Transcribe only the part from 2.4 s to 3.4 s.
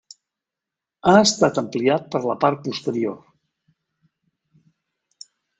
part posterior.